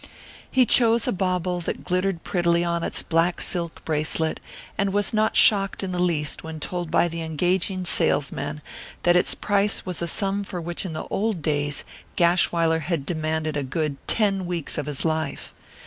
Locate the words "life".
15.05-15.53